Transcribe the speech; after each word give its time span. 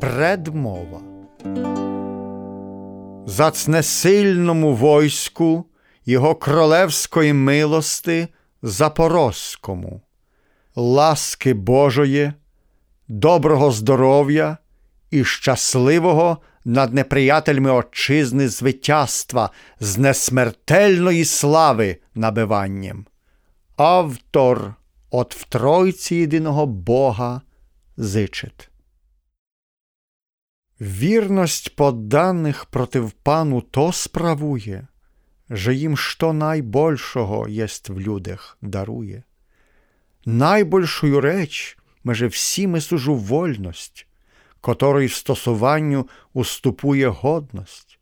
Предмова. 0.00 1.00
Зацне 3.26 3.82
сильному 3.82 4.74
войску 4.74 5.64
його 6.06 6.34
королевської 6.34 7.32
милости 7.32 8.28
запорозькому, 8.62 10.00
ласки 10.76 11.54
Божої, 11.54 12.32
доброго 13.08 13.70
здоров'я 13.70 14.56
і 15.10 15.24
щасливого 15.24 16.38
над 16.64 16.94
неприятельми 16.94 17.70
Отчизни 17.70 18.48
звитязства 18.48 19.50
з 19.80 19.98
несмертельної 19.98 21.24
слави 21.24 21.96
набиванням. 22.14 23.06
Автор 23.82 24.74
от 25.10 25.34
в 25.34 25.44
Тройці 25.44 26.14
єдиного 26.14 26.66
Бога 26.66 27.40
зичить. 27.96 28.70
Вірність 30.80 31.76
подданих 31.76 32.64
против 32.64 33.10
пану 33.10 33.60
то 33.60 33.92
справує, 33.92 34.86
że 35.50 35.72
їм 35.72 35.96
що 35.96 36.32
найбольшого 36.32 37.48
єсть 37.48 37.88
в 37.88 38.00
людях 38.00 38.58
дарує. 38.62 39.22
Найбольшую 40.24 41.20
реч 41.20 41.78
меже 42.04 42.26
всіми 42.26 42.80
сужу 42.80 43.14
вольність, 43.14 44.06
которой 44.60 45.06
в 45.06 45.14
стосуванню 45.14 46.08
уступує 46.32 47.08
годність. 47.08 47.98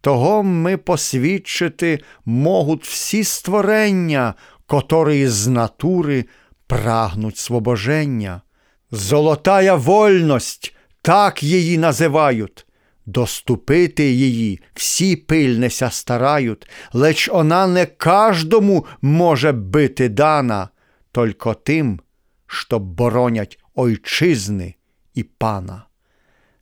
Того 0.00 0.42
ми 0.42 0.76
посвідчити 0.76 2.00
можуть 2.24 2.84
всі 2.84 3.24
створення, 3.24 4.34
котрі 4.68 5.28
з 5.28 5.46
натури 5.46 6.24
прагнуть 6.66 7.36
свобоження. 7.36 8.42
Золотая 8.90 9.74
вольність, 9.74 10.76
так 11.02 11.42
її 11.42 11.78
називають. 11.78 12.66
Доступити 13.06 14.12
її 14.12 14.60
всі 14.74 15.16
пильнеся 15.16 15.90
старають, 15.90 16.68
леч 16.92 17.28
вона 17.28 17.66
не 17.66 17.86
каждому 17.86 18.86
може 19.02 19.52
бити 19.52 20.08
дана, 20.08 20.68
только 21.12 21.54
тим, 21.54 22.00
що 22.46 22.78
боронять 22.78 23.58
ойчизни 23.74 24.74
і 25.14 25.22
пана. 25.22 25.87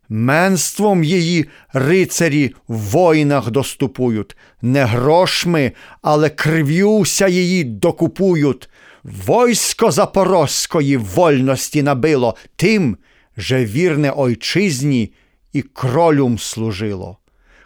Менством 0.08 1.04
її 1.04 1.46
рицарі 1.72 2.54
в 2.68 2.76
воїнах 2.76 3.50
доступують, 3.50 4.36
не 4.62 4.84
грошми, 4.84 5.72
але 6.02 6.30
крив'юся 6.30 7.28
її 7.28 7.64
докупують. 7.64 8.68
Войсько 9.04 9.90
запорозької 9.90 10.96
вольності 10.96 11.82
набило 11.82 12.36
тим, 12.56 12.96
же 13.36 13.64
вірне 13.64 14.12
ойчизні 14.16 15.12
і 15.52 15.62
кролюм 15.62 16.38
служило. 16.38 17.18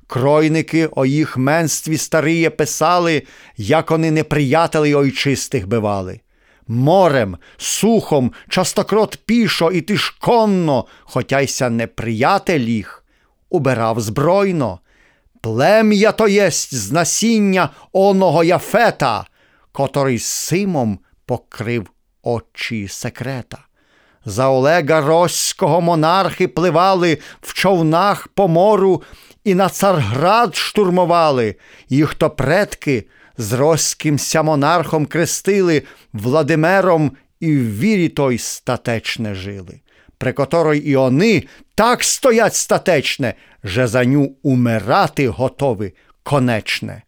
Кройники 0.07 0.89
о 0.97 1.07
їх 1.07 1.37
менстві 1.37 1.97
старіє 1.97 2.51
писали, 2.51 3.23
як 3.57 3.91
вони 3.91 4.11
неприятелі 4.11 4.95
ойчистих 4.95 5.69
бивали 5.69 6.21
морем, 6.71 7.37
сухом, 7.57 8.33
частокрот 8.49 9.19
пішо 9.27 9.71
і 9.71 9.81
тиш 9.81 10.11
конно, 10.11 10.87
хотя 11.05 11.41
йся 11.41 11.71
неприятель 11.71 12.61
їх, 12.61 13.05
убирав 13.51 14.01
збройно. 14.01 14.81
Плем'я 15.41 16.12
то 16.12 16.28
єсть 16.28 16.75
з 16.75 16.93
насіння 16.93 17.71
оного 17.93 18.44
яфета, 18.44 19.25
котрий 19.72 20.19
симом 20.19 20.99
покрив 21.27 21.91
очі 22.22 22.89
секрета. 22.89 23.59
За 24.25 24.49
Олега 24.49 25.00
Роського 25.00 25.81
монархи 25.81 26.49
пливали 26.49 27.19
в 27.41 27.55
човнах 27.55 28.28
по 28.28 28.49
мору 28.49 29.03
і 29.44 29.55
на 29.55 29.69
царград 29.69 30.56
штурмували, 30.56 31.56
їх 31.89 32.15
то 32.15 32.31
предки 32.31 33.06
з 33.41 33.53
Роськимся 33.53 34.43
монархом 34.43 35.06
крестили, 35.06 35.83
Владимиром 36.12 37.12
і 37.41 37.56
в 37.56 37.78
вірі 37.78 38.09
той 38.09 38.39
статечне 38.39 39.34
жили, 39.34 39.81
при 40.19 40.33
которой 40.33 40.78
і 40.78 40.97
вони 40.97 41.45
так 41.75 42.05
стоять 42.05 42.55
статечне, 42.55 43.34
же 43.65 43.87
за 43.87 44.05
ню 44.05 44.37
умирати 44.43 45.29
готові 45.29 45.95
конечне. 46.23 47.03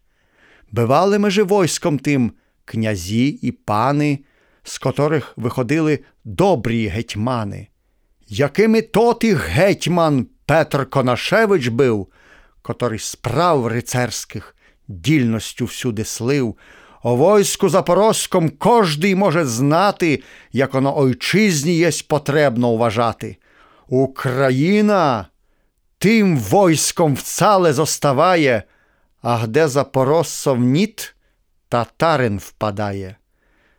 Бивали 0.71 1.19
ми 1.19 1.29
же 1.29 1.43
войском 1.43 1.99
тим 1.99 2.31
князі 2.65 3.27
і 3.27 3.51
пани, 3.51 4.19
з 4.63 4.77
котрих 4.77 5.33
виходили 5.35 5.99
добрі 6.23 6.87
гетьмани. 6.87 7.67
Якими 8.27 8.81
тоти 8.81 9.35
гетьман 9.35 10.27
Петр 10.45 10.89
Конашевич 10.89 11.67
був, 11.67 12.07
котрий 12.61 12.99
справ 12.99 13.67
рицарських 13.67 14.55
дільностю 14.87 15.65
всюди 15.65 16.05
слив, 16.05 16.55
о 17.03 17.15
войску 17.15 17.69
запорозьком 17.69 18.49
кожний 18.49 19.15
може 19.15 19.45
знати, 19.45 20.23
як 20.51 20.73
воно 20.73 20.97
ойчизні 20.97 21.75
єсть 21.75 22.07
потребно 22.07 22.75
вважати. 22.75 23.37
Україна 23.87 25.27
тим 25.97 26.37
войском 26.37 27.15
вцале 27.15 27.73
зоставає, 27.73 28.63
а 29.21 29.47
де 29.47 29.67
запорожцов 29.67 30.59
ніт, 30.59 31.15
татарин 31.69 32.37
впадає. 32.37 33.15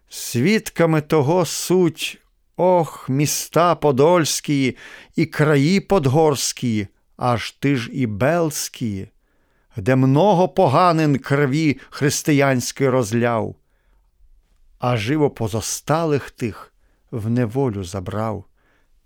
Свідками 0.09 1.01
того 1.01 1.47
суть, 1.47 2.19
ох, 2.57 3.09
міста 3.09 3.75
подольські 3.75 4.77
і 5.17 5.27
краї 5.27 5.81
подгорські, 5.81 6.87
аж 7.17 7.51
ти 7.51 7.77
ж 7.77 7.91
і 7.93 8.07
белські 8.07 9.09
де 9.77 9.97
много 9.97 10.49
поганин 10.49 11.19
крові 11.19 11.79
християнської 11.91 12.91
розляв, 12.91 13.55
а 14.79 14.97
живо 14.97 15.31
позосталих 15.31 16.31
тих 16.31 16.73
в 17.11 17.31
неволю 17.31 17.85
забрав. 17.85 18.45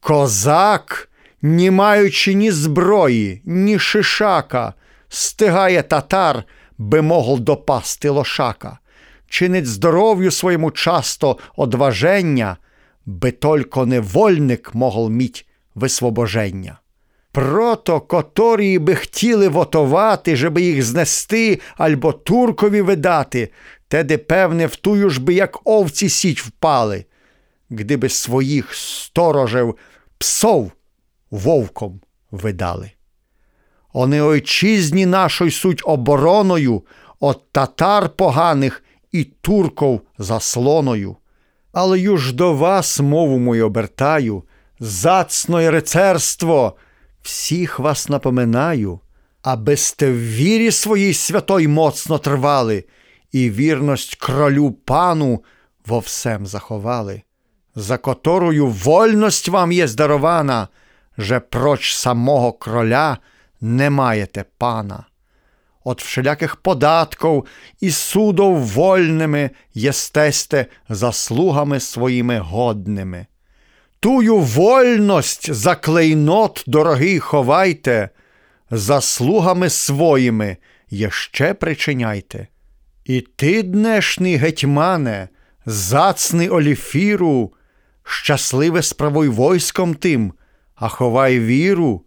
Козак, 0.00 1.10
не 1.42 1.70
маючи 1.70 2.34
ні 2.34 2.50
зброї, 2.50 3.42
ні 3.44 3.78
шишака, 3.78 4.74
стигає 5.08 5.82
татар, 5.82 6.44
би 6.78 7.02
могл 7.02 7.40
допасти 7.40 8.08
лошака, 8.08 8.78
чинить 9.28 9.66
здоров'ю 9.66 10.30
своєму 10.30 10.70
часто 10.70 11.38
одваження, 11.56 12.56
би 13.06 13.30
только 13.30 13.86
невольник 13.86 14.74
могл 14.74 15.08
міть 15.10 15.46
висвобоження. 15.74 16.78
Прото, 17.38 18.00
котрі 18.00 18.78
би 18.78 18.94
хотіли 18.94 19.48
вотувати, 19.48 20.36
щоб 20.36 20.58
їх 20.58 20.82
знести 20.82 21.60
або 21.76 22.12
туркові 22.12 22.80
видати, 22.80 23.50
теде, 23.88 24.18
певне, 24.18 24.66
в 24.66 24.76
тую 24.76 25.10
ж 25.10 25.20
би, 25.20 25.34
як 25.34 25.58
овці 25.64 26.08
сіть 26.08 26.42
впали, 26.42 27.04
гдиби 27.70 28.08
своїх 28.08 28.74
сторожев 28.74 29.76
псов 30.18 30.72
вовком 31.30 32.00
видали. 32.30 32.90
Они 33.92 34.22
ойчизні 34.22 35.06
нашої 35.06 35.50
суть 35.50 35.82
обороною 35.84 36.82
от 37.20 37.52
татар 37.52 38.08
поганих 38.08 38.84
і 39.12 39.24
турков 39.24 40.00
заслоною. 40.18 41.16
Але 41.72 42.00
юж 42.00 42.32
до 42.32 42.54
вас 42.54 43.00
мову 43.00 43.38
мою 43.38 43.66
обертаю, 43.66 44.42
зацное 44.80 45.70
рицарство– 45.70 46.76
всіх 47.22 47.78
вас 47.78 48.08
напоминаю, 48.08 49.00
аби 49.42 49.76
сте 49.76 50.10
в 50.10 50.18
вірі 50.18 50.70
своїй 50.70 51.14
святой 51.14 51.68
моцно 51.68 52.18
тривали, 52.18 52.84
і 53.32 53.50
вірність 53.50 54.14
кролю 54.14 54.72
пану 54.72 55.44
во 55.86 55.98
всем 55.98 56.46
заховали, 56.46 57.22
за 57.74 57.98
которую 57.98 58.66
вольність 58.66 59.48
вам 59.48 59.72
є 59.72 59.88
здарована, 59.88 60.68
же 61.18 61.40
проч 61.40 61.94
самого 61.94 62.52
кроля 62.52 63.18
не 63.60 63.90
маєте 63.90 64.44
пана. 64.58 65.04
От 65.84 66.02
всіляких 66.02 66.56
податків 66.56 67.44
і 67.80 67.90
судов 67.90 68.58
вольними 68.58 69.50
єстесте 69.74 70.66
заслугами 70.88 71.80
своїми 71.80 72.38
годними. 72.38 73.26
Тую 74.00 74.36
вольність 74.38 75.52
за 75.52 75.74
клейнот, 75.74 76.64
дорогий, 76.66 77.18
ховайте, 77.18 78.10
заслугами 78.70 79.70
своїми 79.70 80.56
єще 80.90 81.54
причиняйте. 81.54 82.46
І 83.04 83.20
ти, 83.20 83.62
днешний 83.62 84.36
гетьмане, 84.36 85.28
зацний 85.66 86.48
оліфіру, 86.48 87.52
щасливе 88.04 88.82
справуй 88.82 89.28
войском 89.28 89.94
тим, 89.94 90.32
а 90.74 90.88
ховай 90.88 91.40
віру, 91.40 92.02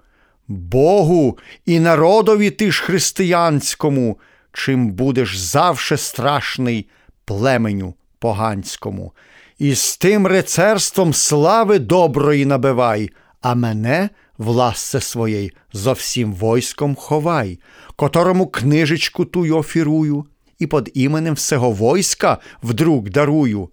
Богу 0.48 1.38
і 1.66 1.80
народові 1.80 2.50
ти 2.50 2.72
ж 2.72 2.84
християнському, 2.84 4.20
чим 4.54 4.90
будеш 4.90 5.38
завше 5.38 5.98
страшний 5.98 6.90
племеню 7.26 7.94
поганському 8.20 9.14
і 9.62 9.76
з 9.76 9.98
тим 9.98 10.28
рицарством 10.28 11.14
слави 11.14 11.80
доброї 11.80 12.46
набивай, 12.46 13.10
а 13.42 13.56
мене 13.56 14.10
в 14.38 14.48
ласце 14.48 15.02
своєї 15.02 15.52
зо 15.74 15.94
всім 15.94 16.34
войском 16.34 16.96
ховай, 16.96 17.60
которому 17.96 18.48
книжечку 18.48 19.26
тую 19.26 19.58
офірую, 19.58 20.26
і 20.60 20.68
под 20.68 20.92
іменем 20.94 21.34
всього 21.34 21.72
войска 21.72 22.38
вдруг 22.64 23.10
дарую. 23.10 23.70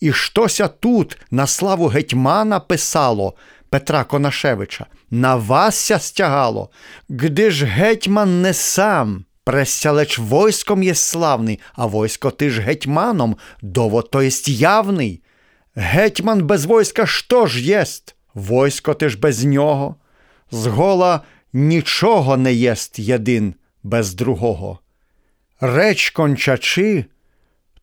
І 0.00 0.12
щося 0.12 0.68
тут 0.68 1.18
на 1.30 1.46
славу 1.46 1.86
гетьмана 1.86 2.60
писало 2.60 3.34
Петра 3.70 4.04
Конашевича, 4.04 4.86
на 5.10 5.36
васся 5.36 5.98
стягало, 5.98 6.70
гди 7.08 7.50
ж 7.50 7.66
гетьман 7.66 8.42
не 8.42 8.54
сам, 8.54 9.24
пресялеч 9.44 10.18
войском 10.18 10.82
є 10.82 10.94
славний, 10.94 11.60
а 11.72 11.86
войсько 11.86 12.30
ти 12.30 12.50
ж 12.50 12.60
гетьманом, 12.60 13.36
дово 13.62 14.02
то 14.02 14.22
єсть 14.22 14.48
явний. 14.48 15.22
Гетьман 15.74 16.46
без 16.46 16.64
войска 16.64 17.06
що 17.06 17.46
ж 17.46 17.62
єсть? 17.62 18.16
Войсько 18.34 18.94
ти 18.94 19.08
ж 19.08 19.18
без 19.18 19.44
нього. 19.44 19.96
Згола 20.50 21.20
нічого 21.52 22.36
не 22.36 22.54
єсть 22.54 22.98
єдин 22.98 23.54
без 23.82 24.14
другого. 24.14 24.78
Реч 25.60 26.10
кончачи, 26.10 27.04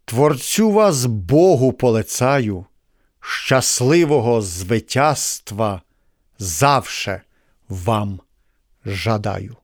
творцю 0.06 0.72
вас 0.72 1.06
Богу 1.06 1.74
полицаю, 1.74 2.66
щасливого 3.20 4.42
звитязства 4.42 5.82
завше 6.40 7.22
вам 7.70 8.20
жадаю. 8.86 9.56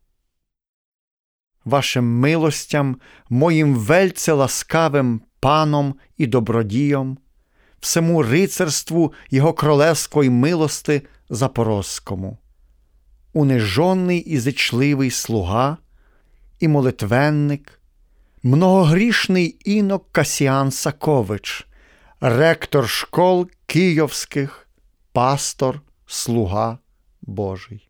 Вашим 1.66 2.06
милостям, 2.06 2.98
моїм 3.30 3.76
вельце 3.76 4.34
ласкавим 4.34 5.22
паном 5.40 5.96
і 6.18 6.28
добродієм, 6.28 7.18
всему 7.80 8.24
рицарству 8.24 9.14
Його 9.30 9.54
королевської 9.54 10.30
милости 10.30 11.02
Запорозькому, 11.30 12.38
унижонний 13.34 14.20
і 14.20 14.40
зичливий 14.40 15.12
слуга 15.12 15.78
і 16.60 16.68
молитвенник, 16.68 17.80
многогрішний 18.44 19.58
інок 19.66 20.12
Касіан 20.12 20.72
Сакович, 20.72 21.68
ректор 22.22 22.90
школ 22.90 23.50
київських, 23.66 24.68
пастор, 25.14 25.82
слуга 26.06 26.78
Божий. 27.22 27.85